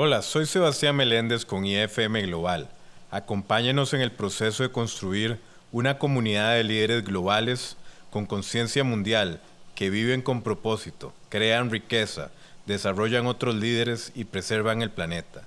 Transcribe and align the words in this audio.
Hola, 0.00 0.22
soy 0.22 0.46
Sebastián 0.46 0.94
Meléndez 0.94 1.44
con 1.44 1.66
IFM 1.66 2.22
Global. 2.22 2.68
Acompáñenos 3.10 3.94
en 3.94 4.00
el 4.00 4.12
proceso 4.12 4.62
de 4.62 4.70
construir 4.70 5.40
una 5.72 5.98
comunidad 5.98 6.54
de 6.54 6.62
líderes 6.62 7.04
globales 7.04 7.76
con 8.10 8.24
conciencia 8.24 8.84
mundial 8.84 9.40
que 9.74 9.90
viven 9.90 10.22
con 10.22 10.42
propósito, 10.42 11.12
crean 11.30 11.72
riqueza, 11.72 12.30
desarrollan 12.64 13.26
otros 13.26 13.56
líderes 13.56 14.12
y 14.14 14.22
preservan 14.26 14.82
el 14.82 14.92
planeta. 14.92 15.42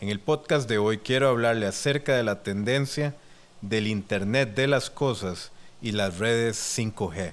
En 0.00 0.10
el 0.10 0.20
podcast 0.20 0.68
de 0.68 0.78
hoy 0.78 0.98
quiero 0.98 1.28
hablarle 1.28 1.66
acerca 1.66 2.14
de 2.16 2.22
la 2.22 2.44
tendencia 2.44 3.16
del 3.62 3.88
Internet 3.88 4.54
de 4.54 4.68
las 4.68 4.90
Cosas 4.90 5.50
y 5.82 5.90
las 5.90 6.20
redes 6.20 6.56
5G. 6.56 7.32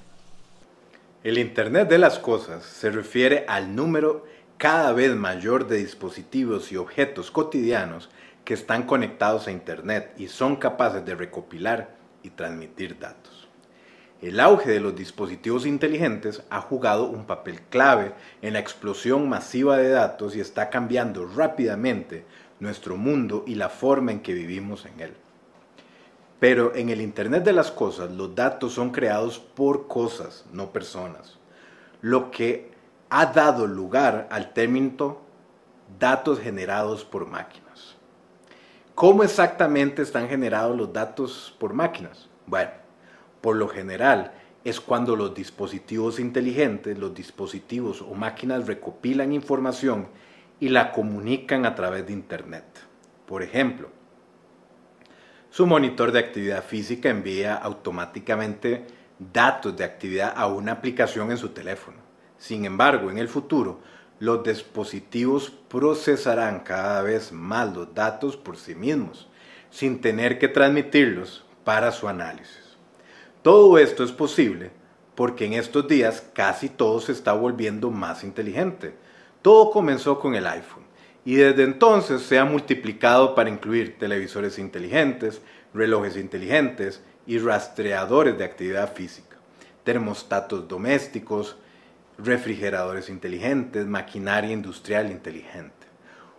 El 1.24 1.38
Internet 1.38 1.90
de 1.90 2.00
las 2.00 2.18
Cosas 2.18 2.64
se 2.64 2.90
refiere 2.90 3.46
al 3.48 3.76
número 3.76 4.26
cada 4.58 4.94
vez 4.94 5.16
mayor 5.16 5.68
de 5.68 5.78
dispositivos 5.78 6.72
y 6.72 6.78
objetos 6.78 7.30
cotidianos 7.30 8.10
que 8.46 8.54
están 8.54 8.84
conectados 8.84 9.48
a 9.48 9.52
Internet 9.52 10.14
y 10.18 10.28
son 10.28 10.56
capaces 10.56 11.04
de 11.06 11.16
recopilar 11.16 11.96
y 12.24 12.30
transmitir 12.30 12.98
datos. 13.00 13.50
El 14.22 14.40
auge 14.40 14.72
de 14.72 14.80
los 14.80 14.96
dispositivos 14.96 15.66
inteligentes 15.66 16.42
ha 16.50 16.62
jugado 16.62 17.08
un 17.08 17.26
papel 17.26 17.62
clave 17.64 18.14
en 18.42 18.54
la 18.54 18.60
explosión 18.60 19.28
masiva 19.28 19.78
de 19.78 19.90
datos 19.90 20.36
y 20.36 20.40
está 20.40 20.70
cambiando 20.70 21.28
rápidamente 21.28 22.26
nuestro 22.60 22.96
mundo 22.96 23.44
y 23.46 23.56
la 23.56 23.70
forma 23.70 24.14
en 24.14 24.22
que 24.22 24.34
vivimos 24.34 24.86
en 24.86 25.00
él. 25.02 25.14
Pero 26.40 26.74
en 26.76 26.90
el 26.90 27.02
Internet 27.02 27.44
de 27.44 27.54
las 27.54 27.72
Cosas 27.72 28.12
los 28.12 28.34
datos 28.36 28.74
son 28.74 28.92
creados 28.92 29.38
por 29.38 29.88
cosas, 29.88 30.46
no 30.54 30.72
personas, 30.72 31.38
lo 32.02 32.32
que 32.32 32.75
ha 33.18 33.28
dado 33.28 33.66
lugar 33.66 34.28
al 34.30 34.52
término 34.52 35.22
datos 35.98 36.38
generados 36.38 37.06
por 37.06 37.26
máquinas. 37.26 37.96
¿Cómo 38.94 39.24
exactamente 39.24 40.02
están 40.02 40.28
generados 40.28 40.76
los 40.76 40.92
datos 40.92 41.56
por 41.58 41.72
máquinas? 41.74 42.28
Bueno, 42.46 42.72
por 43.40 43.56
lo 43.56 43.70
general 43.70 44.34
es 44.66 44.82
cuando 44.82 45.16
los 45.16 45.34
dispositivos 45.34 46.20
inteligentes, 46.20 46.98
los 46.98 47.16
dispositivos 47.16 48.02
o 48.02 48.14
máquinas 48.16 48.68
recopilan 48.68 49.32
información 49.32 50.10
y 50.60 50.68
la 50.68 50.92
comunican 50.92 51.66
a 51.66 51.74
través 51.74 52.06
de 52.06 52.12
Internet. 52.12 52.66
Por 53.26 53.44
ejemplo, 53.44 53.92
su 55.50 55.66
monitor 55.66 56.12
de 56.12 56.20
actividad 56.20 56.66
física 56.66 57.08
envía 57.08 57.56
automáticamente 57.56 58.86
datos 59.18 59.78
de 59.78 59.86
actividad 59.86 60.34
a 60.36 60.48
una 60.48 60.74
aplicación 60.74 61.32
en 61.32 61.38
su 61.38 61.52
teléfono. 61.52 62.05
Sin 62.38 62.66
embargo, 62.66 63.10
en 63.10 63.18
el 63.18 63.28
futuro, 63.28 63.80
los 64.20 64.44
dispositivos 64.44 65.50
procesarán 65.50 66.62
cada 66.62 67.02
vez 67.02 67.32
más 67.32 67.76
los 67.76 67.94
datos 67.94 68.38
por 68.38 68.58
sí 68.58 68.76
mismos, 68.76 69.28
sin 69.70 70.00
tener 70.00 70.40
que 70.40 70.48
transmitirlos 70.48 71.46
para 71.64 71.92
su 71.92 72.08
análisis. 72.08 72.78
Todo 73.42 73.78
esto 73.78 74.04
es 74.04 74.12
posible 74.12 74.72
porque 75.16 75.46
en 75.46 75.54
estos 75.54 75.88
días 75.88 76.24
casi 76.34 76.70
todo 76.70 77.00
se 77.00 77.12
está 77.12 77.34
volviendo 77.34 77.90
más 77.90 78.24
inteligente. 78.24 78.94
Todo 79.42 79.72
comenzó 79.72 80.20
con 80.20 80.36
el 80.36 80.48
iPhone 80.48 80.84
y 81.24 81.36
desde 81.36 81.64
entonces 81.64 82.22
se 82.22 82.38
ha 82.38 82.46
multiplicado 82.46 83.34
para 83.34 83.50
incluir 83.50 83.98
televisores 83.98 84.60
inteligentes, 84.60 85.42
relojes 85.74 86.18
inteligentes 86.18 87.02
y 87.26 87.40
rastreadores 87.40 88.38
de 88.38 88.46
actividad 88.46 88.94
física, 88.94 89.38
termostatos 89.84 90.68
domésticos, 90.68 91.58
refrigeradores 92.18 93.10
inteligentes, 93.10 93.86
maquinaria 93.86 94.52
industrial 94.52 95.12
inteligente. 95.12 95.74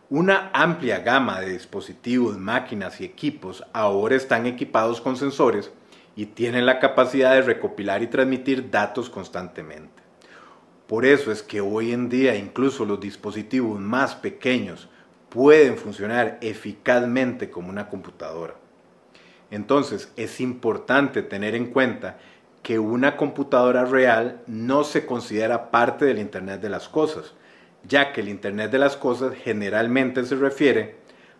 Una 0.08 0.50
amplia 0.52 1.00
gama 1.00 1.40
de 1.40 1.50
dispositivos, 1.50 2.38
máquinas 2.38 3.00
y 3.00 3.04
equipos 3.04 3.64
ahora 3.72 4.14
están 4.14 4.46
equipados 4.46 5.00
con 5.00 5.16
sensores 5.16 5.72
y 6.14 6.26
tienen 6.26 6.64
la 6.64 6.78
capacidad 6.78 7.34
de 7.34 7.42
recopilar 7.42 8.02
y 8.02 8.06
transmitir 8.06 8.70
datos 8.70 9.10
constantemente. 9.10 10.02
Por 10.86 11.04
eso 11.04 11.32
es 11.32 11.42
que 11.42 11.60
hoy 11.60 11.92
en 11.92 12.08
día 12.08 12.36
incluso 12.36 12.84
los 12.84 13.00
dispositivos 13.00 13.80
más 13.80 14.14
pequeños 14.14 14.88
pueden 15.28 15.76
funcionar 15.76 16.38
eficazmente 16.40 17.50
como 17.50 17.68
una 17.68 17.88
computadora. 17.88 18.54
Entonces 19.50 20.12
es 20.16 20.40
importante 20.40 21.22
tener 21.22 21.54
en 21.54 21.66
cuenta 21.66 22.18
que 22.66 22.80
una 22.80 23.16
computadora 23.16 23.84
real 23.84 24.42
no 24.48 24.82
se 24.82 25.06
considera 25.06 25.70
parte 25.70 26.04
del 26.04 26.18
Internet 26.18 26.60
de 26.60 26.68
las 26.68 26.88
Cosas, 26.88 27.32
ya 27.84 28.12
que 28.12 28.22
el 28.22 28.28
Internet 28.28 28.72
de 28.72 28.80
las 28.80 28.96
Cosas 28.96 29.34
generalmente 29.36 30.24
se 30.24 30.34
refiere 30.34 30.96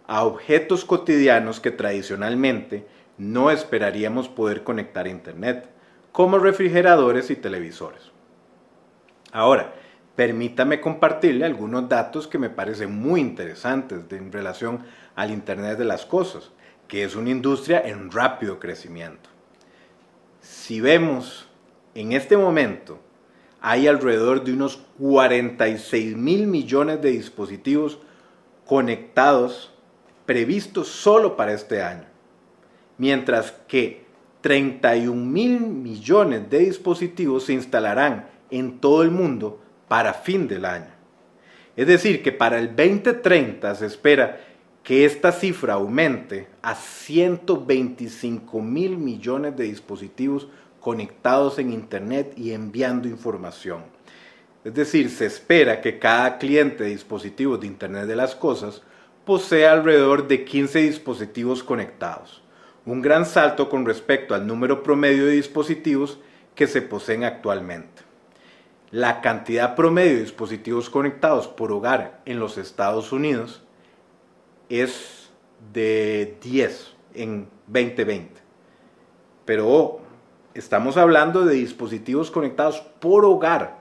a 0.07 0.23
objetos 0.23 0.85
cotidianos 0.85 1.59
que 1.59 1.73
tradicionalmente 1.73 2.87
no 3.19 3.51
esperaríamos 3.51 4.29
poder 4.29 4.63
conectar 4.63 5.07
a 5.07 5.09
Internet, 5.09 5.69
como 6.13 6.39
refrigeradores 6.39 7.29
y 7.29 7.35
televisores. 7.35 8.13
Ahora, 9.33 9.75
permítame 10.15 10.81
compartirle 10.81 11.45
algunos 11.45 11.89
datos 11.89 12.29
que 12.29 12.39
me 12.39 12.51
parecen 12.51 12.95
muy 12.95 13.21
interesantes 13.21 14.05
en 14.13 14.31
relación 14.31 14.85
al 15.17 15.33
Internet 15.33 15.77
de 15.77 15.87
las 15.87 16.07
Cosas, 16.07 16.53
que 16.87 17.03
es 17.03 17.17
una 17.17 17.31
industria 17.31 17.81
en 17.85 18.13
rápido 18.13 18.61
crecimiento 18.61 19.36
si 20.67 20.81
vemos 20.81 21.47
en 21.95 22.11
este 22.11 22.37
momento, 22.37 22.99
hay 23.61 23.87
alrededor 23.87 24.43
de 24.43 24.53
unos 24.53 24.83
46 24.99 26.17
mil 26.17 26.49
millones 26.49 27.01
de 27.01 27.13
dispositivos 27.13 28.01
conectados 28.65 29.73
previstos 30.25 30.89
solo 30.89 31.37
para 31.37 31.53
este 31.53 31.85
año, 31.85 32.07
mientras 32.99 33.53
que 33.69 34.07
31 34.41 35.15
mil 35.15 35.61
millones 35.61 36.51
de 36.51 36.59
dispositivos 36.59 37.45
se 37.45 37.53
instalarán 37.53 38.29
en 38.51 38.81
todo 38.81 39.05
el 39.05 39.13
mundo 39.13 39.61
para 39.87 40.15
fin 40.15 40.49
del 40.49 40.65
año. 40.65 40.91
Es 41.77 41.87
decir, 41.87 42.25
que 42.25 42.33
para 42.33 42.59
el 42.59 42.75
2030 42.75 43.73
se 43.77 43.87
espera 43.87 44.41
que 44.87 45.05
esta 45.05 45.33
cifra 45.33 45.75
aumente 45.75 46.47
a 46.63 46.77
125 46.77 48.63
mil 48.63 48.97
millones 48.97 49.57
de 49.57 49.65
dispositivos 49.65 50.47
conectados 50.79 51.59
en 51.59 51.73
Internet 51.73 52.35
y 52.37 52.53
enviando 52.53 53.09
información. 53.09 53.83
Es 54.63 54.75
decir, 54.75 55.11
se 55.11 55.27
espera 55.27 55.81
que 55.81 55.99
cada 55.99 56.39
cliente 56.39 56.85
de 56.85 56.91
dispositivos 56.91 57.61
de 57.61 57.67
Internet 57.67 58.07
de 58.07 58.15
las 58.15 58.37
Cosas 58.37 58.83
posea 59.25 59.73
alrededor 59.73 60.29
de 60.29 60.45
15 60.45 60.79
dispositivos 60.79 61.65
conectados, 61.65 62.45
un 62.85 63.03
gran 63.03 63.27
salto 63.27 63.69
con 63.69 63.87
respecto 63.87 64.37
al 64.37 64.47
número 64.47 64.85
promedio 64.85 65.27
de 65.27 65.33
dispositivos 65.33 66.21
que 66.55 66.69
se 66.69 66.81
poseen 66.81 67.25
actualmente. 67.25 68.03
La 68.93 69.21
cantidad 69.21 69.75
promedio 69.75 70.13
de 70.13 70.21
dispositivos 70.21 70.89
conectados 70.91 71.49
por 71.49 71.73
hogar 71.73 72.23
en 72.25 72.39
los 72.39 72.57
Estados 72.57 73.11
Unidos 73.11 73.66
es 74.69 75.31
de 75.73 76.39
10 76.43 76.95
en 77.15 77.49
2020. 77.67 78.41
Pero 79.45 80.01
estamos 80.55 80.97
hablando 80.97 81.45
de 81.45 81.55
dispositivos 81.55 82.31
conectados 82.31 82.81
por 83.01 83.25
hogar. 83.25 83.79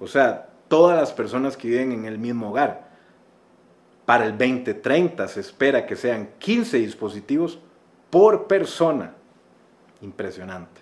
O 0.00 0.06
sea, 0.06 0.48
todas 0.68 0.98
las 0.98 1.12
personas 1.12 1.56
que 1.56 1.68
viven 1.68 1.92
en 1.92 2.04
el 2.04 2.18
mismo 2.18 2.50
hogar. 2.50 2.86
Para 4.04 4.26
el 4.26 4.32
2030 4.32 5.26
se 5.28 5.40
espera 5.40 5.86
que 5.86 5.96
sean 5.96 6.30
15 6.38 6.78
dispositivos 6.78 7.58
por 8.10 8.46
persona. 8.46 9.14
Impresionante. 10.00 10.80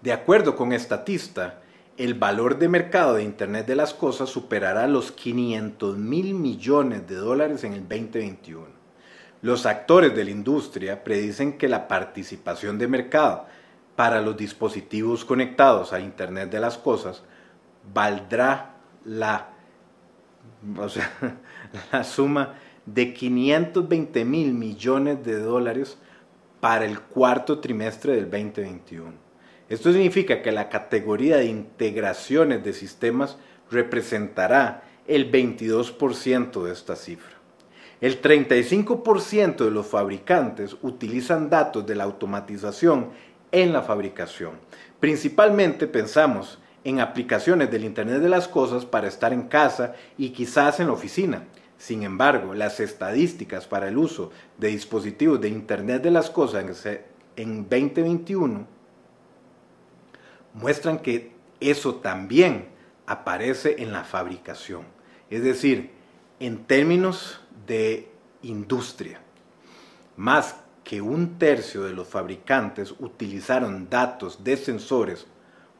De 0.00 0.12
acuerdo 0.12 0.56
con 0.56 0.72
Estatista, 0.72 1.60
el 1.96 2.14
valor 2.14 2.58
de 2.58 2.68
mercado 2.68 3.14
de 3.14 3.22
Internet 3.22 3.66
de 3.66 3.74
las 3.74 3.94
Cosas 3.94 4.28
superará 4.28 4.86
los 4.86 5.12
500 5.12 5.96
mil 5.96 6.34
millones 6.34 7.06
de 7.08 7.16
dólares 7.16 7.64
en 7.64 7.72
el 7.72 7.88
2021. 7.88 8.66
Los 9.42 9.64
actores 9.64 10.14
de 10.14 10.24
la 10.24 10.30
industria 10.30 11.02
predicen 11.04 11.56
que 11.56 11.68
la 11.68 11.88
participación 11.88 12.78
de 12.78 12.88
mercado 12.88 13.46
para 13.94 14.20
los 14.20 14.36
dispositivos 14.36 15.24
conectados 15.24 15.92
a 15.92 16.00
Internet 16.00 16.50
de 16.50 16.60
las 16.60 16.76
Cosas 16.76 17.22
valdrá 17.94 18.74
la, 19.04 19.48
la 21.92 22.04
suma 22.04 22.54
de 22.84 23.14
520 23.14 24.24
mil 24.24 24.52
millones 24.52 25.24
de 25.24 25.38
dólares 25.38 25.98
para 26.60 26.84
el 26.84 27.00
cuarto 27.00 27.58
trimestre 27.58 28.16
del 28.16 28.30
2021. 28.30 29.25
Esto 29.68 29.92
significa 29.92 30.42
que 30.42 30.52
la 30.52 30.68
categoría 30.68 31.38
de 31.38 31.46
integraciones 31.46 32.62
de 32.62 32.72
sistemas 32.72 33.36
representará 33.70 34.84
el 35.08 35.30
22% 35.30 36.62
de 36.62 36.72
esta 36.72 36.94
cifra. 36.94 37.34
El 38.00 38.20
35% 38.22 39.64
de 39.64 39.70
los 39.70 39.86
fabricantes 39.86 40.76
utilizan 40.82 41.50
datos 41.50 41.84
de 41.84 41.96
la 41.96 42.04
automatización 42.04 43.10
en 43.50 43.72
la 43.72 43.82
fabricación. 43.82 44.52
Principalmente 45.00 45.88
pensamos 45.88 46.58
en 46.84 47.00
aplicaciones 47.00 47.68
del 47.70 47.84
Internet 47.84 48.20
de 48.20 48.28
las 48.28 48.46
Cosas 48.46 48.84
para 48.84 49.08
estar 49.08 49.32
en 49.32 49.48
casa 49.48 49.94
y 50.16 50.30
quizás 50.30 50.78
en 50.78 50.86
la 50.86 50.92
oficina. 50.92 51.44
Sin 51.78 52.04
embargo, 52.04 52.54
las 52.54 52.78
estadísticas 52.78 53.66
para 53.66 53.88
el 53.88 53.98
uso 53.98 54.30
de 54.58 54.68
dispositivos 54.68 55.40
de 55.40 55.48
Internet 55.48 56.02
de 56.02 56.12
las 56.12 56.30
Cosas 56.30 56.86
en 57.34 57.62
2021 57.68 58.75
muestran 60.56 60.98
que 60.98 61.32
eso 61.60 61.96
también 61.96 62.68
aparece 63.06 63.76
en 63.78 63.92
la 63.92 64.04
fabricación. 64.04 64.82
Es 65.30 65.42
decir, 65.42 65.90
en 66.40 66.64
términos 66.64 67.40
de 67.66 68.10
industria, 68.42 69.20
más 70.16 70.56
que 70.82 71.00
un 71.00 71.38
tercio 71.38 71.84
de 71.84 71.92
los 71.92 72.08
fabricantes 72.08 72.94
utilizaron 72.98 73.88
datos 73.90 74.42
de 74.44 74.56
sensores 74.56 75.26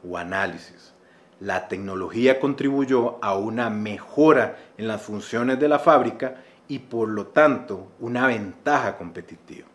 o 0.08 0.18
análisis. 0.18 0.92
La 1.40 1.68
tecnología 1.68 2.40
contribuyó 2.40 3.22
a 3.22 3.36
una 3.36 3.70
mejora 3.70 4.58
en 4.76 4.88
las 4.88 5.02
funciones 5.02 5.60
de 5.60 5.68
la 5.68 5.78
fábrica 5.78 6.42
y 6.68 6.80
por 6.80 7.08
lo 7.08 7.28
tanto 7.28 7.92
una 8.00 8.26
ventaja 8.26 8.96
competitiva. 8.96 9.68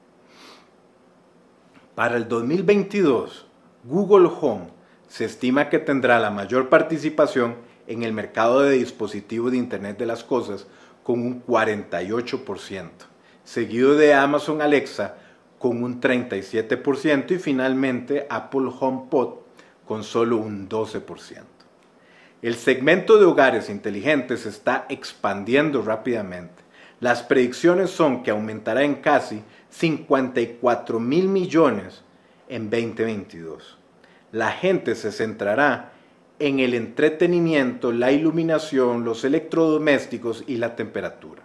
Para 1.95 2.17
el 2.17 2.27
2022, 2.27 3.47
Google 3.83 4.29
Home 4.41 4.80
se 5.11 5.25
estima 5.25 5.67
que 5.67 5.77
tendrá 5.77 6.21
la 6.21 6.31
mayor 6.31 6.69
participación 6.69 7.55
en 7.85 8.03
el 8.03 8.13
mercado 8.13 8.61
de 8.61 8.77
dispositivos 8.77 9.51
de 9.51 9.57
Internet 9.57 9.97
de 9.97 10.05
las 10.05 10.23
Cosas 10.23 10.67
con 11.03 11.19
un 11.19 11.45
48%, 11.45 12.89
seguido 13.43 13.95
de 13.95 14.13
Amazon 14.13 14.61
Alexa 14.61 15.17
con 15.59 15.83
un 15.83 15.99
37% 15.99 17.31
y 17.31 17.39
finalmente 17.39 18.25
Apple 18.29 18.69
HomePod 18.79 19.39
con 19.85 20.05
solo 20.05 20.37
un 20.37 20.69
12%. 20.69 21.03
El 22.41 22.55
segmento 22.55 23.17
de 23.17 23.25
hogares 23.25 23.69
inteligentes 23.69 24.45
está 24.45 24.85
expandiendo 24.87 25.81
rápidamente. 25.81 26.63
Las 27.01 27.21
predicciones 27.21 27.89
son 27.89 28.23
que 28.23 28.31
aumentará 28.31 28.83
en 28.83 28.95
casi 28.95 29.43
54 29.71 31.01
mil 31.01 31.27
millones 31.27 32.01
en 32.47 32.69
2022. 32.69 33.80
La 34.31 34.51
gente 34.51 34.95
se 34.95 35.11
centrará 35.11 35.91
en 36.39 36.59
el 36.59 36.73
entretenimiento, 36.73 37.91
la 37.91 38.11
iluminación, 38.11 39.03
los 39.03 39.23
electrodomésticos 39.23 40.43
y 40.47 40.57
la 40.57 40.75
temperatura. 40.75 41.43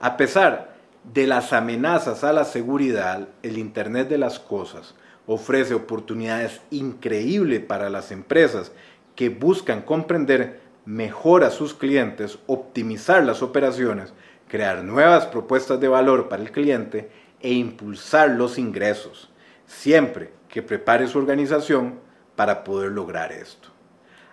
A 0.00 0.16
pesar 0.16 0.74
de 1.12 1.26
las 1.26 1.52
amenazas 1.52 2.24
a 2.24 2.32
la 2.32 2.44
seguridad, 2.44 3.28
el 3.42 3.58
Internet 3.58 4.08
de 4.08 4.18
las 4.18 4.38
Cosas 4.38 4.94
ofrece 5.26 5.74
oportunidades 5.74 6.60
increíbles 6.70 7.60
para 7.60 7.90
las 7.90 8.12
empresas 8.12 8.72
que 9.14 9.28
buscan 9.28 9.82
comprender 9.82 10.60
mejor 10.86 11.44
a 11.44 11.50
sus 11.50 11.74
clientes, 11.74 12.38
optimizar 12.46 13.24
las 13.24 13.42
operaciones, 13.42 14.12
crear 14.48 14.82
nuevas 14.84 15.26
propuestas 15.26 15.80
de 15.80 15.88
valor 15.88 16.28
para 16.28 16.42
el 16.42 16.50
cliente 16.50 17.10
e 17.40 17.52
impulsar 17.52 18.30
los 18.30 18.58
ingresos, 18.58 19.30
siempre 19.66 20.32
que 20.48 20.62
prepare 20.62 21.06
su 21.06 21.18
organización 21.18 22.09
para 22.40 22.64
poder 22.64 22.92
lograr 22.92 23.32
esto. 23.32 23.68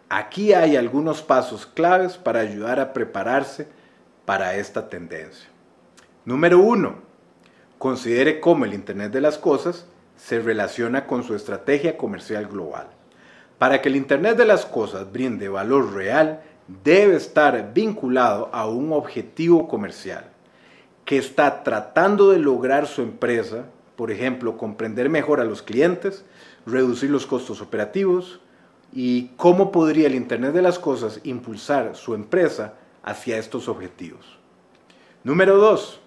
Aquí 0.07 0.53
hay 0.53 0.77
algunos 0.77 1.21
pasos 1.21 1.65
claves 1.65 2.15
para 2.15 2.39
ayudar 2.39 2.79
a 2.79 2.93
prepararse 2.93 3.67
para 4.23 4.55
esta 4.55 4.87
tendencia. 4.87 5.49
Número 6.23 6.57
uno, 6.57 6.99
considere 7.77 8.39
cómo 8.39 8.63
el 8.63 8.73
Internet 8.73 9.11
de 9.11 9.19
las 9.19 9.37
Cosas 9.37 9.87
se 10.15 10.39
relaciona 10.39 11.05
con 11.05 11.23
su 11.23 11.35
estrategia 11.35 11.97
comercial 11.97 12.47
global. 12.47 12.87
Para 13.57 13.81
que 13.81 13.89
el 13.89 13.97
Internet 13.97 14.37
de 14.37 14.45
las 14.45 14.65
Cosas 14.65 15.11
brinde 15.11 15.49
valor 15.49 15.93
real, 15.93 16.43
debe 16.85 17.17
estar 17.17 17.73
vinculado 17.73 18.49
a 18.53 18.69
un 18.69 18.93
objetivo 18.93 19.67
comercial 19.67 20.29
que 21.03 21.17
está 21.17 21.61
tratando 21.61 22.31
de 22.31 22.39
lograr 22.39 22.87
su 22.87 23.01
empresa, 23.01 23.65
por 23.97 24.11
ejemplo, 24.11 24.57
comprender 24.57 25.09
mejor 25.09 25.41
a 25.41 25.43
los 25.43 25.61
clientes, 25.61 26.23
reducir 26.67 27.09
los 27.09 27.25
costos 27.25 27.61
operativos, 27.61 28.39
y 28.91 29.29
cómo 29.37 29.71
podría 29.71 30.07
el 30.07 30.15
Internet 30.15 30.53
de 30.53 30.61
las 30.61 30.79
Cosas 30.79 31.19
impulsar 31.23 31.95
su 31.95 32.13
empresa 32.13 32.75
hacia 33.03 33.37
estos 33.37 33.67
objetivos. 33.67 34.25
Número 35.23 35.57
2. 35.57 35.99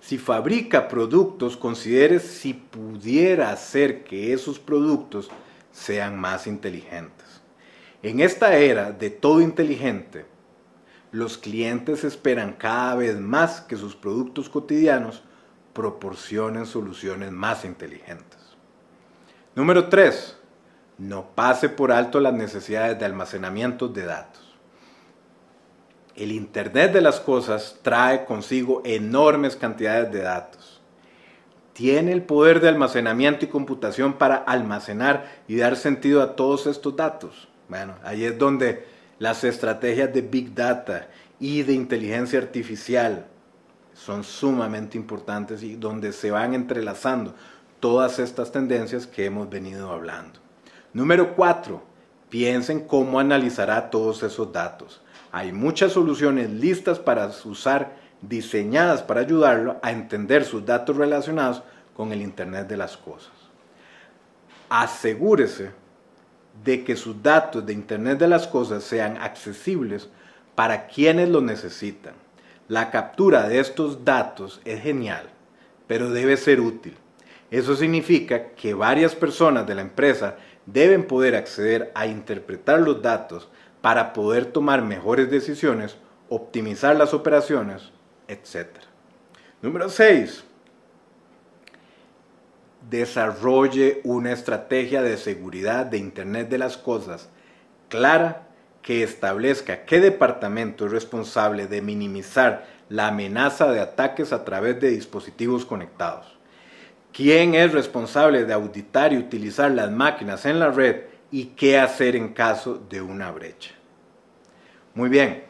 Si 0.00 0.18
fabrica 0.18 0.86
productos, 0.86 1.56
considere 1.56 2.20
si 2.20 2.54
pudiera 2.54 3.50
hacer 3.50 4.04
que 4.04 4.32
esos 4.32 4.58
productos 4.58 5.28
sean 5.72 6.18
más 6.18 6.46
inteligentes. 6.46 7.26
En 8.02 8.20
esta 8.20 8.56
era 8.56 8.92
de 8.92 9.10
todo 9.10 9.40
inteligente, 9.40 10.26
los 11.10 11.38
clientes 11.38 12.04
esperan 12.04 12.52
cada 12.52 12.94
vez 12.94 13.18
más 13.18 13.60
que 13.60 13.76
sus 13.76 13.96
productos 13.96 14.48
cotidianos 14.48 15.22
proporcionen 15.72 16.66
soluciones 16.66 17.32
más 17.32 17.64
inteligentes. 17.64 18.35
Número 19.56 19.88
3 19.88 20.36
no 20.98 21.30
pase 21.34 21.70
por 21.70 21.90
alto 21.90 22.20
las 22.20 22.34
necesidades 22.34 22.98
de 22.98 23.06
almacenamiento 23.06 23.88
de 23.88 24.04
datos. 24.04 24.42
El 26.14 26.30
Internet 26.30 26.92
de 26.92 27.00
las 27.00 27.20
Cosas 27.20 27.78
trae 27.80 28.26
consigo 28.26 28.82
enormes 28.84 29.56
cantidades 29.56 30.12
de 30.12 30.20
datos. 30.20 30.82
Tiene 31.72 32.12
el 32.12 32.22
poder 32.22 32.60
de 32.60 32.68
almacenamiento 32.68 33.46
y 33.46 33.48
computación 33.48 34.18
para 34.18 34.36
almacenar 34.36 35.42
y 35.48 35.56
dar 35.56 35.76
sentido 35.76 36.20
a 36.20 36.36
todos 36.36 36.66
estos 36.66 36.94
datos. 36.94 37.48
Bueno, 37.70 37.94
ahí 38.04 38.26
es 38.26 38.38
donde 38.38 38.84
las 39.18 39.42
estrategias 39.42 40.12
de 40.12 40.20
Big 40.20 40.54
Data 40.54 41.08
y 41.40 41.62
de 41.62 41.72
inteligencia 41.72 42.38
artificial 42.38 43.26
son 43.94 44.22
sumamente 44.22 44.98
importantes 44.98 45.62
y 45.62 45.76
donde 45.76 46.12
se 46.12 46.30
van 46.30 46.52
entrelazando 46.52 47.34
todas 47.86 48.18
estas 48.18 48.50
tendencias 48.50 49.06
que 49.06 49.26
hemos 49.26 49.48
venido 49.48 49.92
hablando. 49.92 50.40
Número 50.92 51.36
4. 51.36 51.80
Piensen 52.28 52.80
cómo 52.80 53.20
analizará 53.20 53.90
todos 53.90 54.24
esos 54.24 54.52
datos. 54.52 55.00
Hay 55.30 55.52
muchas 55.52 55.92
soluciones 55.92 56.50
listas 56.50 56.98
para 56.98 57.30
usar, 57.44 57.94
diseñadas 58.20 59.04
para 59.04 59.20
ayudarlo 59.20 59.76
a 59.84 59.92
entender 59.92 60.44
sus 60.44 60.66
datos 60.66 60.96
relacionados 60.96 61.62
con 61.94 62.10
el 62.10 62.22
Internet 62.22 62.66
de 62.66 62.76
las 62.76 62.96
Cosas. 62.96 63.30
Asegúrese 64.68 65.70
de 66.64 66.82
que 66.82 66.96
sus 66.96 67.22
datos 67.22 67.64
de 67.64 67.72
Internet 67.72 68.18
de 68.18 68.26
las 68.26 68.48
Cosas 68.48 68.82
sean 68.82 69.16
accesibles 69.18 70.08
para 70.56 70.88
quienes 70.88 71.28
lo 71.28 71.40
necesitan. 71.40 72.14
La 72.66 72.90
captura 72.90 73.48
de 73.48 73.60
estos 73.60 74.04
datos 74.04 74.60
es 74.64 74.82
genial, 74.82 75.30
pero 75.86 76.10
debe 76.10 76.36
ser 76.36 76.60
útil. 76.60 76.96
Eso 77.56 77.74
significa 77.74 78.48
que 78.50 78.74
varias 78.74 79.14
personas 79.14 79.66
de 79.66 79.74
la 79.74 79.80
empresa 79.80 80.36
deben 80.66 81.06
poder 81.06 81.34
acceder 81.34 81.90
a 81.94 82.06
interpretar 82.06 82.80
los 82.80 83.00
datos 83.00 83.48
para 83.80 84.12
poder 84.12 84.44
tomar 84.44 84.82
mejores 84.82 85.30
decisiones, 85.30 85.96
optimizar 86.28 86.96
las 86.96 87.14
operaciones, 87.14 87.92
etc. 88.28 88.66
Número 89.62 89.88
6. 89.88 90.44
Desarrolle 92.90 94.02
una 94.04 94.32
estrategia 94.32 95.00
de 95.00 95.16
seguridad 95.16 95.86
de 95.86 95.96
Internet 95.96 96.50
de 96.50 96.58
las 96.58 96.76
Cosas 96.76 97.30
clara 97.88 98.48
que 98.82 99.02
establezca 99.02 99.86
qué 99.86 100.00
departamento 100.00 100.84
es 100.84 100.92
responsable 100.92 101.68
de 101.68 101.80
minimizar 101.80 102.66
la 102.90 103.08
amenaza 103.08 103.72
de 103.72 103.80
ataques 103.80 104.34
a 104.34 104.44
través 104.44 104.78
de 104.78 104.90
dispositivos 104.90 105.64
conectados 105.64 106.35
quién 107.16 107.54
es 107.54 107.72
responsable 107.72 108.44
de 108.44 108.52
auditar 108.52 109.14
y 109.14 109.16
utilizar 109.16 109.70
las 109.70 109.90
máquinas 109.90 110.44
en 110.44 110.60
la 110.60 110.70
red 110.70 111.04
y 111.30 111.46
qué 111.56 111.78
hacer 111.78 112.14
en 112.14 112.34
caso 112.34 112.74
de 112.90 113.00
una 113.00 113.30
brecha. 113.30 113.70
Muy 114.92 115.08
bien, 115.08 115.44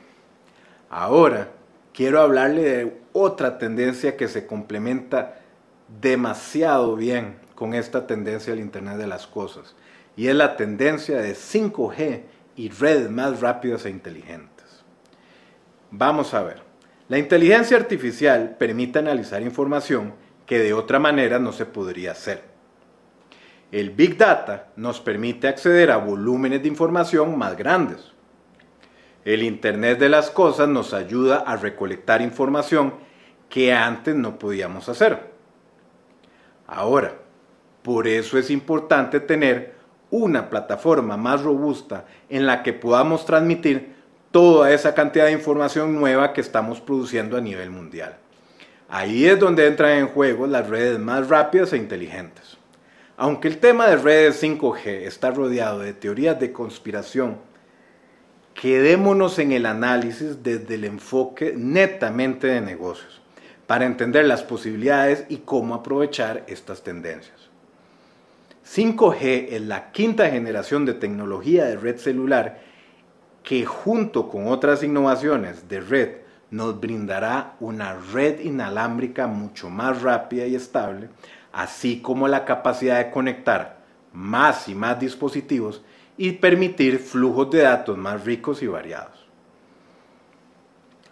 ahora 0.89 1.51
quiero 1.93 2.21
hablarle 2.21 2.63
de 2.63 3.01
otra 3.13 3.59
tendencia 3.59 4.17
que 4.17 4.29
se 4.29 4.47
complementa 4.47 5.41
demasiado 6.01 6.95
bien 6.95 7.35
con 7.57 7.75
esta 7.75 8.07
tendencia 8.07 8.53
del 8.53 8.63
Internet 8.63 8.99
de 8.99 9.09
las 9.09 9.27
Cosas 9.27 9.75
y 10.17 10.29
es 10.29 10.37
la 10.37 10.57
tendencia 10.57 11.19
de 11.19 11.35
5G 11.35 12.23
y 12.55 12.69
redes 12.69 13.11
más 13.11 13.41
rápidas 13.41 13.85
e 13.87 13.91
inteligentes. 13.91 14.85
Vamos 15.91 16.33
a 16.33 16.45
ver, 16.45 16.63
la 17.09 17.19
inteligencia 17.19 17.77
artificial 17.77 18.55
permite 18.57 19.01
analizar 19.01 19.43
información 19.43 20.15
que 20.47 20.61
de 20.61 20.73
otra 20.73 20.99
manera 20.99 21.39
no 21.39 21.53
se 21.53 21.67
podría 21.67 22.13
hacer. 22.13 22.45
El 23.73 23.91
Big 23.91 24.17
Data 24.17 24.69
nos 24.77 25.01
permite 25.01 25.49
acceder 25.49 25.91
a 25.91 25.97
volúmenes 25.97 26.63
de 26.63 26.69
información 26.69 27.37
más 27.37 27.57
grandes. 27.57 28.13
El 29.25 29.43
Internet 29.43 29.99
de 29.99 30.09
las 30.09 30.31
Cosas 30.31 30.69
nos 30.69 30.95
ayuda 30.95 31.39
a 31.39 31.57
recolectar 31.57 32.23
información 32.23 32.95
que 33.49 33.73
antes 33.73 34.15
no 34.15 34.39
podíamos 34.39 34.89
hacer. 34.89 35.33
Ahora, 36.69 37.15
por 37.83 38.07
eso 38.07 38.39
es 38.39 38.51
importante 38.51 39.19
tener 39.19 39.75
una 40.11 40.49
plataforma 40.49 41.17
más 41.17 41.43
robusta 41.43 42.07
en 42.29 42.47
la 42.47 42.63
que 42.63 42.73
podamos 42.73 43.27
transmitir 43.27 43.95
toda 44.31 44.73
esa 44.73 44.95
cantidad 44.95 45.27
de 45.27 45.33
información 45.33 45.95
nueva 45.95 46.33
que 46.33 46.41
estamos 46.41 46.81
produciendo 46.81 47.37
a 47.37 47.41
nivel 47.41 47.71
mundial. 47.71 48.19
Ahí 48.89 49.27
es 49.27 49.39
donde 49.39 49.67
entran 49.67 49.99
en 49.99 50.09
juego 50.09 50.47
las 50.47 50.69
redes 50.69 50.99
más 50.99 51.29
rápidas 51.29 51.73
e 51.73 51.77
inteligentes. 51.77 52.57
Aunque 53.17 53.49
el 53.49 53.59
tema 53.59 53.89
de 53.89 53.97
redes 53.97 54.43
5G 54.43 55.07
está 55.07 55.31
rodeado 55.31 55.81
de 55.81 55.93
teorías 55.93 56.39
de 56.39 56.53
conspiración, 56.53 57.39
quedémonos 58.55 59.39
en 59.39 59.53
el 59.53 59.67
análisis 59.67 60.43
desde 60.43 60.75
el 60.77 60.85
enfoque 60.85 61.55
netamente 61.57 62.47
de 62.47 62.61
negocios, 62.61 63.21
para 63.67 63.87
entender 63.87 64.27
las 64.27 64.43
posibilidades 64.43 65.25
y 65.29 65.39
cómo 65.39 65.75
aprovechar 65.75 66.45
estas 66.47 66.83
tendencias. 66.83 67.37
5G 68.67 69.49
es 69.51 69.63
la 69.63 69.93
quinta 69.93 70.29
generación 70.29 70.85
de 70.85 70.95
tecnología 70.95 71.65
de 71.65 71.77
red 71.77 71.97
celular 71.99 72.61
que 73.43 73.65
junto 73.65 74.29
con 74.29 74.49
otras 74.49 74.83
innovaciones 74.83 75.69
de 75.69 75.81
red 75.81 76.11
nos 76.51 76.81
brindará 76.81 77.57
una 77.61 77.95
red 77.95 78.41
inalámbrica 78.41 79.27
mucho 79.27 79.71
más 79.71 80.03
rápida 80.03 80.47
y 80.47 80.55
estable, 80.55 81.09
así 81.53 82.01
como 82.01 82.29
la 82.29 82.45
capacidad 82.45 82.99
de 82.99 83.11
conectar 83.11 83.79
más 84.13 84.69
y 84.69 84.75
más 84.75 84.99
dispositivos 84.99 85.83
y 86.17 86.33
permitir 86.33 86.99
flujos 86.99 87.51
de 87.51 87.63
datos 87.63 87.99
más 87.99 88.25
ricos 88.25 88.63
y 88.63 88.67
variados. 88.67 89.27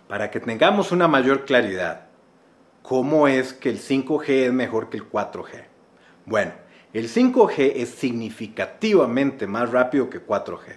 Para 0.08 0.30
que 0.30 0.40
tengamos 0.40 0.92
una 0.92 1.08
mayor 1.08 1.44
claridad, 1.44 2.06
¿cómo 2.82 3.26
es 3.28 3.52
que 3.52 3.70
el 3.70 3.78
5G 3.78 4.28
es 4.28 4.52
mejor 4.52 4.88
que 4.88 4.98
el 4.98 5.10
4G? 5.10 5.64
Bueno, 6.26 6.52
el 6.92 7.08
5G 7.08 7.72
es 7.76 7.90
significativamente 7.90 9.46
más 9.46 9.70
rápido 9.70 10.08
que 10.08 10.24
4G. 10.24 10.76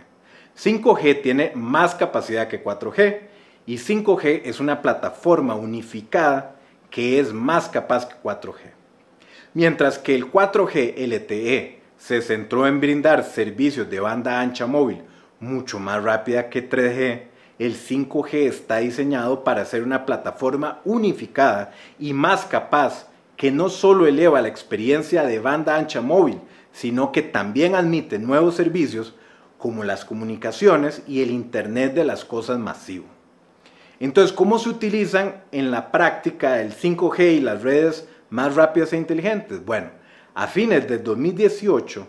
5G 0.57 1.21
tiene 1.21 1.51
más 1.55 1.93
capacidad 1.93 2.47
que 2.47 2.63
4G 2.63 3.27
y 3.67 3.75
5G 3.75 4.43
es 4.45 4.59
una 4.61 4.81
plataforma 4.81 5.53
unificada 5.53 6.55
que 6.89 7.19
es 7.19 7.33
más 7.33 7.67
capaz 7.67 8.07
que 8.07 8.15
4G. 8.23 8.71
Mientras 9.53 9.99
que 9.99 10.15
el 10.15 10.31
4G 10.31 10.95
LTE 10.97 11.81
se 11.97 12.21
centró 12.21 12.65
en 12.65 12.79
brindar 12.79 13.23
servicios 13.25 13.89
de 13.89 13.99
banda 13.99 14.39
ancha 14.39 14.65
móvil 14.65 15.03
mucho 15.39 15.79
más 15.79 16.01
rápida 16.01 16.49
que 16.49 16.67
3G, 16.67 17.23
el 17.59 17.75
5G 17.75 18.33
está 18.47 18.77
diseñado 18.77 19.43
para 19.43 19.65
ser 19.65 19.83
una 19.83 20.05
plataforma 20.05 20.79
unificada 20.85 21.71
y 21.99 22.13
más 22.13 22.45
capaz 22.45 23.07
que 23.35 23.51
no 23.51 23.69
solo 23.69 24.07
eleva 24.07 24.41
la 24.41 24.47
experiencia 24.47 25.23
de 25.23 25.39
banda 25.39 25.75
ancha 25.75 26.01
móvil, 26.01 26.39
sino 26.71 27.11
que 27.11 27.21
también 27.21 27.75
admite 27.75 28.17
nuevos 28.17 28.55
servicios 28.55 29.15
como 29.57 29.83
las 29.83 30.05
comunicaciones 30.05 31.03
y 31.05 31.21
el 31.21 31.31
Internet 31.31 31.93
de 31.93 32.05
las 32.05 32.23
cosas 32.23 32.59
masivo. 32.59 33.16
Entonces, 33.99 34.35
¿cómo 34.35 34.59
se 34.59 34.69
utilizan 34.69 35.43
en 35.51 35.71
la 35.71 35.91
práctica 35.91 36.61
el 36.61 36.73
5G 36.73 37.37
y 37.37 37.39
las 37.39 37.63
redes 37.63 38.07
más 38.29 38.55
rápidas 38.55 38.93
e 38.93 38.97
inteligentes? 38.97 39.65
Bueno, 39.65 39.89
a 40.35 40.45
fines 40.47 40.87
de 40.87 40.99
2018, 40.99 42.07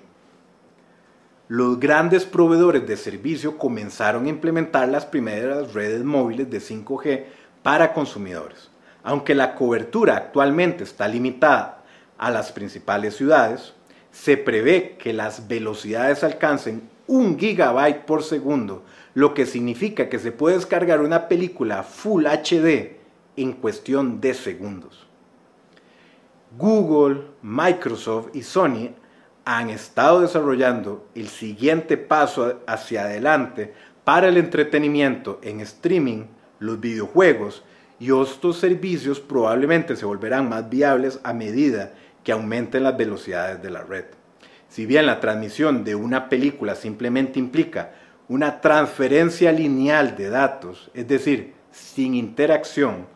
los 1.48 1.80
grandes 1.80 2.26
proveedores 2.26 2.86
de 2.86 2.96
servicio 2.98 3.56
comenzaron 3.56 4.26
a 4.26 4.28
implementar 4.28 4.86
las 4.88 5.06
primeras 5.06 5.72
redes 5.72 6.04
móviles 6.04 6.50
de 6.50 6.58
5G 6.58 7.24
para 7.62 7.94
consumidores. 7.94 8.70
Aunque 9.02 9.34
la 9.34 9.54
cobertura 9.54 10.16
actualmente 10.16 10.84
está 10.84 11.08
limitada 11.08 11.84
a 12.18 12.30
las 12.30 12.52
principales 12.52 13.16
ciudades, 13.16 13.72
se 14.10 14.36
prevé 14.36 14.96
que 14.98 15.14
las 15.14 15.48
velocidades 15.48 16.22
alcancen 16.22 16.82
un 17.08 17.38
gigabyte 17.38 18.04
por 18.04 18.22
segundo 18.22 18.84
lo 19.14 19.34
que 19.34 19.46
significa 19.46 20.08
que 20.08 20.20
se 20.20 20.30
puede 20.30 20.56
descargar 20.56 21.00
una 21.00 21.26
película 21.26 21.82
Full 21.82 22.26
HD 22.26 22.98
en 23.36 23.52
cuestión 23.54 24.20
de 24.20 24.34
segundos. 24.34 25.06
Google, 26.56 27.24
Microsoft 27.42 28.28
y 28.34 28.42
Sony 28.42 28.90
han 29.44 29.70
estado 29.70 30.20
desarrollando 30.20 31.08
el 31.14 31.28
siguiente 31.28 31.96
paso 31.96 32.60
hacia 32.66 33.02
adelante 33.02 33.74
para 34.04 34.28
el 34.28 34.36
entretenimiento 34.36 35.40
en 35.42 35.60
streaming, 35.60 36.26
los 36.58 36.80
videojuegos 36.80 37.64
y 37.98 38.12
estos 38.12 38.58
servicios 38.58 39.20
probablemente 39.20 39.96
se 39.96 40.06
volverán 40.06 40.48
más 40.48 40.68
viables 40.68 41.20
a 41.24 41.32
medida 41.32 41.94
que 42.22 42.32
aumenten 42.32 42.84
las 42.84 42.96
velocidades 42.96 43.62
de 43.62 43.70
la 43.70 43.82
red. 43.82 44.17
Si 44.68 44.86
bien 44.86 45.06
la 45.06 45.20
transmisión 45.20 45.84
de 45.84 45.94
una 45.94 46.28
película 46.28 46.74
simplemente 46.74 47.38
implica 47.38 47.92
una 48.28 48.60
transferencia 48.60 49.50
lineal 49.50 50.16
de 50.16 50.28
datos, 50.28 50.90
es 50.92 51.08
decir, 51.08 51.54
sin 51.70 52.14
interacción, 52.14 53.06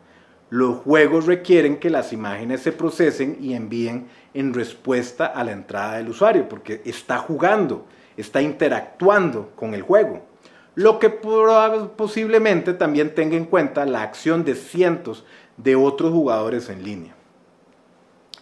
los 0.48 0.78
juegos 0.78 1.26
requieren 1.26 1.78
que 1.78 1.90
las 1.90 2.12
imágenes 2.12 2.60
se 2.60 2.72
procesen 2.72 3.38
y 3.40 3.54
envíen 3.54 4.08
en 4.34 4.52
respuesta 4.52 5.26
a 5.26 5.44
la 5.44 5.52
entrada 5.52 5.96
del 5.96 6.08
usuario, 6.08 6.48
porque 6.48 6.82
está 6.84 7.18
jugando, 7.18 7.86
está 8.16 8.42
interactuando 8.42 9.52
con 9.54 9.74
el 9.74 9.82
juego. 9.82 10.26
Lo 10.74 10.98
que 10.98 11.10
posiblemente 11.10 12.72
también 12.72 13.14
tenga 13.14 13.36
en 13.36 13.44
cuenta 13.44 13.84
la 13.84 14.02
acción 14.02 14.44
de 14.44 14.54
cientos 14.54 15.24
de 15.58 15.76
otros 15.76 16.12
jugadores 16.12 16.70
en 16.70 16.82
línea. 16.82 17.14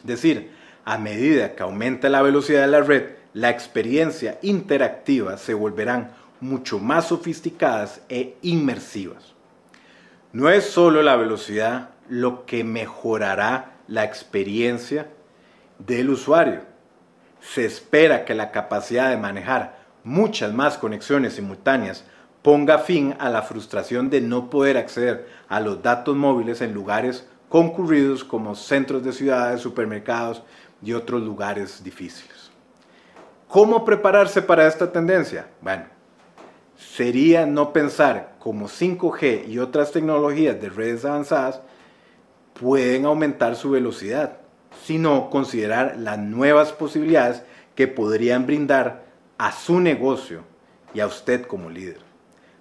Es 0.00 0.07
decir, 0.07 0.52
a 0.90 0.99
medida 0.99 1.54
que 1.54 1.62
aumenta 1.62 2.09
la 2.09 2.20
velocidad 2.20 2.62
de 2.62 2.66
la 2.66 2.80
red, 2.80 3.11
la 3.32 3.49
experiencia 3.49 4.40
interactiva 4.42 5.38
se 5.38 5.54
volverán 5.54 6.11
mucho 6.40 6.80
más 6.80 7.06
sofisticadas 7.06 8.00
e 8.09 8.35
inmersivas. 8.42 9.35
No 10.32 10.50
es 10.50 10.64
solo 10.64 11.00
la 11.04 11.14
velocidad 11.14 11.90
lo 12.09 12.44
que 12.44 12.64
mejorará 12.64 13.75
la 13.87 14.02
experiencia 14.02 15.06
del 15.78 16.11
usuario. 16.11 16.62
Se 17.40 17.64
espera 17.64 18.25
que 18.25 18.35
la 18.35 18.50
capacidad 18.50 19.11
de 19.11 19.16
manejar 19.16 19.78
muchas 20.02 20.52
más 20.52 20.76
conexiones 20.76 21.35
simultáneas 21.35 22.04
ponga 22.42 22.78
fin 22.78 23.14
a 23.20 23.28
la 23.28 23.42
frustración 23.42 24.11
de 24.11 24.23
no 24.23 24.50
poder 24.50 24.76
acceder 24.76 25.28
a 25.49 25.61
los 25.61 25.85
datos 25.85 26.16
móviles 26.16 26.61
en 26.62 26.75
lugares 26.75 27.28
concurridos 27.49 28.25
como 28.25 28.56
centros 28.56 29.04
de 29.04 29.12
ciudades, 29.12 29.61
supermercados 29.61 30.42
y 30.82 30.92
otros 30.92 31.22
lugares 31.22 31.82
difíciles. 31.82 32.50
¿Cómo 33.49 33.84
prepararse 33.84 34.42
para 34.42 34.66
esta 34.66 34.92
tendencia? 34.92 35.49
Bueno, 35.60 35.84
sería 36.76 37.46
no 37.46 37.72
pensar 37.72 38.37
como 38.38 38.68
5G 38.68 39.49
y 39.49 39.58
otras 39.58 39.92
tecnologías 39.92 40.60
de 40.60 40.68
redes 40.68 41.04
avanzadas 41.04 41.60
pueden 42.54 43.06
aumentar 43.06 43.56
su 43.56 43.70
velocidad, 43.70 44.38
sino 44.84 45.30
considerar 45.30 45.96
las 45.99 46.18
nuevas 46.18 46.72
posibilidades 46.72 47.42
que 47.75 47.88
podrían 47.88 48.46
brindar 48.46 49.04
a 49.38 49.52
su 49.52 49.80
negocio 49.80 50.42
y 50.94 51.00
a 51.00 51.06
usted 51.06 51.46
como 51.46 51.70
líder. 51.70 51.99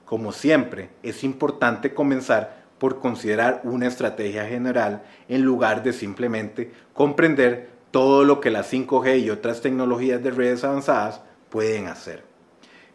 Como 0.06 0.32
siempre, 0.32 0.90
es 1.04 1.24
importante 1.24 1.94
comenzar 1.94 2.64
por 2.80 3.00
considerar 3.00 3.62
una 3.64 3.88
estrategia 3.88 4.46
general 4.46 5.04
en 5.28 5.44
lugar 5.44 5.84
de 5.84 5.94
simplemente 5.94 6.72
comprender 6.94 7.70
todo 7.92 8.24
lo 8.24 8.40
que 8.40 8.52
las 8.52 8.72
5G 8.72 9.22
y 9.22 9.30
otras 9.30 9.62
tecnologías 9.62 10.22
de 10.22 10.32
redes 10.32 10.64
avanzadas 10.64 11.22
pueden 11.50 11.88
hacer. 11.88 12.24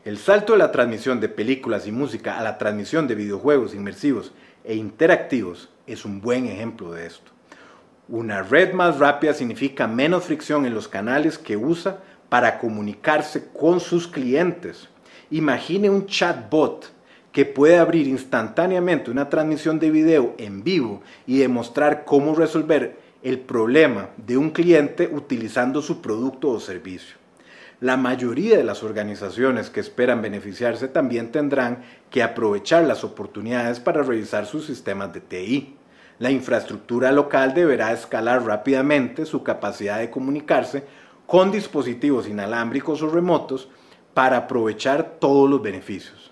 El 0.04 0.18
salto 0.18 0.52
de 0.52 0.58
la 0.58 0.70
transmisión 0.70 1.20
de 1.20 1.28
películas 1.28 1.86
y 1.86 1.92
música 1.92 2.38
a 2.38 2.42
la 2.42 2.58
transmisión 2.58 3.08
de 3.08 3.14
videojuegos 3.14 3.74
inmersivos 3.74 4.32
e 4.62 4.74
interactivos 4.74 5.70
es 5.86 6.04
un 6.04 6.20
buen 6.20 6.46
ejemplo 6.46 6.92
de 6.92 7.06
esto. 7.06 7.32
Una 8.08 8.42
red 8.42 8.74
más 8.74 8.98
rápida 8.98 9.32
significa 9.32 9.86
menos 9.86 10.24
fricción 10.24 10.66
en 10.66 10.74
los 10.74 10.88
canales 10.88 11.38
que 11.38 11.56
usa 11.56 12.00
para 12.28 12.58
comunicarse 12.58 13.48
con 13.48 13.80
sus 13.80 14.06
clientes. 14.06 14.88
Imagine 15.30 15.88
un 15.88 16.06
chatbot 16.06 16.92
que 17.32 17.46
puede 17.46 17.78
abrir 17.78 18.06
instantáneamente 18.06 19.10
una 19.10 19.28
transmisión 19.30 19.78
de 19.78 19.90
video 19.90 20.34
en 20.38 20.62
vivo 20.62 21.02
y 21.26 21.38
demostrar 21.38 22.04
cómo 22.04 22.34
resolver 22.34 23.03
el 23.24 23.40
problema 23.40 24.10
de 24.18 24.36
un 24.36 24.50
cliente 24.50 25.10
utilizando 25.10 25.80
su 25.80 26.02
producto 26.02 26.50
o 26.50 26.60
servicio. 26.60 27.16
La 27.80 27.96
mayoría 27.96 28.58
de 28.58 28.64
las 28.64 28.82
organizaciones 28.82 29.70
que 29.70 29.80
esperan 29.80 30.20
beneficiarse 30.20 30.88
también 30.88 31.32
tendrán 31.32 31.82
que 32.10 32.22
aprovechar 32.22 32.84
las 32.84 33.02
oportunidades 33.02 33.80
para 33.80 34.02
revisar 34.02 34.44
sus 34.44 34.66
sistemas 34.66 35.14
de 35.14 35.20
TI. 35.22 35.74
La 36.18 36.30
infraestructura 36.30 37.12
local 37.12 37.54
deberá 37.54 37.92
escalar 37.92 38.44
rápidamente 38.44 39.24
su 39.24 39.42
capacidad 39.42 39.98
de 39.98 40.10
comunicarse 40.10 40.84
con 41.26 41.50
dispositivos 41.50 42.28
inalámbricos 42.28 43.00
o 43.02 43.08
remotos 43.08 43.70
para 44.12 44.36
aprovechar 44.36 45.16
todos 45.18 45.48
los 45.48 45.62
beneficios. 45.62 46.30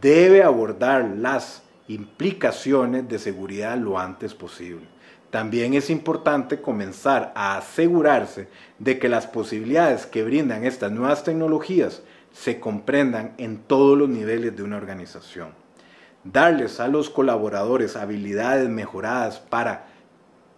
Debe 0.00 0.44
abordar 0.44 1.04
las 1.16 1.64
implicaciones 1.88 3.08
de 3.08 3.18
seguridad 3.18 3.76
lo 3.76 3.98
antes 3.98 4.34
posible. 4.34 4.97
También 5.30 5.74
es 5.74 5.90
importante 5.90 6.60
comenzar 6.60 7.32
a 7.34 7.58
asegurarse 7.58 8.48
de 8.78 8.98
que 8.98 9.08
las 9.08 9.26
posibilidades 9.26 10.06
que 10.06 10.24
brindan 10.24 10.64
estas 10.64 10.90
nuevas 10.90 11.22
tecnologías 11.22 12.02
se 12.32 12.60
comprendan 12.60 13.34
en 13.36 13.58
todos 13.58 13.98
los 13.98 14.08
niveles 14.08 14.56
de 14.56 14.62
una 14.62 14.76
organización. 14.76 15.50
Darles 16.24 16.80
a 16.80 16.88
los 16.88 17.10
colaboradores 17.10 17.96
habilidades 17.96 18.68
mejoradas 18.68 19.38
para 19.38 19.86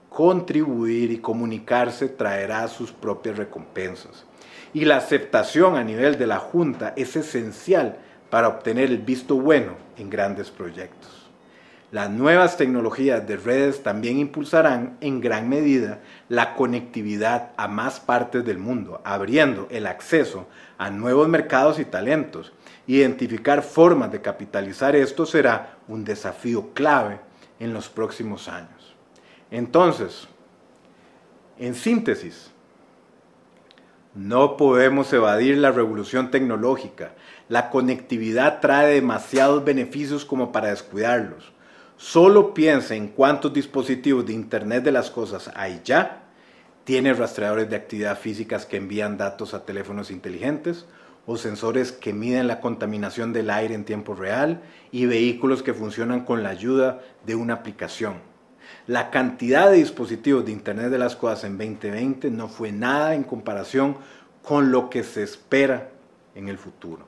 contribuir 0.09 1.11
y 1.11 1.19
comunicarse 1.19 2.09
traerá 2.09 2.67
sus 2.69 2.93
propias 2.93 3.39
recompensas. 3.39 4.25
Y 4.73 4.85
la 4.85 4.99
aceptación 4.99 5.77
a 5.77 5.85
nivel 5.85 6.17
de 6.19 6.27
la 6.27 6.39
Junta 6.39 6.93
es 6.97 7.17
esencial 7.17 7.99
para 8.31 8.49
obtener 8.49 8.91
el 8.91 8.99
visto 8.99 9.37
bueno 9.37 9.73
en 9.97 10.11
grandes 10.11 10.51
proyectos. 10.51 11.20
Las 11.93 12.09
nuevas 12.09 12.57
tecnologías 12.57 13.27
de 13.27 13.37
redes 13.37 13.83
también 13.83 14.19
impulsarán 14.19 14.97
en 15.01 15.21
gran 15.21 15.49
medida 15.49 15.99
la 16.29 16.55
conectividad 16.55 17.51
a 17.57 17.67
más 17.67 17.99
partes 17.99 18.45
del 18.45 18.59
mundo, 18.59 19.01
abriendo 19.05 19.67
el 19.71 19.89
acceso 19.89 20.47
a 20.79 20.91
nuevos 20.91 21.27
mercados 21.27 21.81
y 21.81 21.85
talentos. 21.85 22.53
Identificar 22.87 23.63
formas 23.63 24.13
de 24.13 24.21
capitalizar 24.21 24.95
esto 24.95 25.27
será 25.27 25.79
un 25.89 26.05
desafío 26.05 26.73
clave 26.75 27.19
en 27.59 27.75
los 27.75 27.89
próximos 27.89 28.47
años. 28.47 28.95
Entonces, 29.51 30.29
en 31.59 31.75
síntesis, 31.75 32.53
no 34.15 34.57
podemos 34.57 35.13
evadir 35.13 35.59
la 35.59 35.73
revolución 35.73 36.31
tecnológica. 36.31 37.15
La 37.49 37.69
conectividad 37.69 38.61
trae 38.61 38.95
demasiados 38.95 39.65
beneficios 39.65 40.25
como 40.25 40.53
para 40.53 40.69
descuidarlos. 40.69 41.53
Solo 42.01 42.55
piensa 42.55 42.95
en 42.95 43.09
cuántos 43.09 43.53
dispositivos 43.53 44.25
de 44.25 44.33
Internet 44.33 44.85
de 44.85 44.91
las 44.91 45.11
Cosas 45.11 45.51
hay 45.55 45.83
ya. 45.85 46.23
Tiene 46.85 47.13
rastreadores 47.13 47.69
de 47.69 47.77
actividad 47.77 48.19
físicas 48.19 48.65
que 48.65 48.79
envían 48.79 49.19
datos 49.19 49.53
a 49.53 49.67
teléfonos 49.67 50.11
inteligentes 50.11 50.87
o 51.27 51.37
sensores 51.37 51.93
que 51.93 52.15
miden 52.15 52.49
la 52.49 52.59
contaminación 52.63 53.35
del 53.35 53.51
aire 53.51 53.75
en 53.75 53.85
tiempo 53.85 54.15
real 54.15 54.63
y 54.91 55.05
vehículos 55.05 55.63
que 55.63 55.75
funcionan 55.75 56.25
con 56.25 56.43
la 56.43 56.49
ayuda 56.49 57.03
de 57.27 57.35
una 57.35 57.53
aplicación. 57.53 58.15
La 58.87 59.11
cantidad 59.11 59.71
de 59.71 59.77
dispositivos 59.77 60.47
de 60.47 60.53
Internet 60.53 60.89
de 60.89 60.99
las 60.99 61.17
Cosas 61.17 61.45
en 61.45 61.59
2020 61.59 62.31
no 62.31 62.49
fue 62.49 62.73
nada 62.73 63.15
en 63.15 63.25
comparación 63.25 63.99
con 64.43 64.73
lo 64.73 64.89
que 64.89 65.05
se 65.05 65.23
espera 65.23 65.91
en 66.35 66.49
el 66.49 66.57
futuro. 66.57 67.07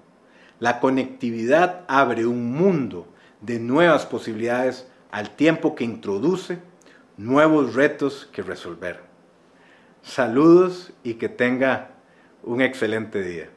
La 0.61 0.81
conectividad 0.81 1.87
abre 1.89 2.27
un 2.27 2.53
mundo 2.53 3.09
de 3.43 3.59
nuevas 3.61 4.07
posibilidades 4.07 4.89
al 5.11 5.31
tiempo 5.31 5.75
que 5.75 5.85
introduce 5.85 6.59
nuevos 7.17 7.75
retos 7.75 8.29
que 8.33 8.43
resolver. 8.43 9.01
Saludos 10.03 10.93
y 11.05 11.15
que 11.15 11.29
tenga 11.29 11.91
un 12.43 12.63
excelente 12.63 13.23
día. 13.23 13.51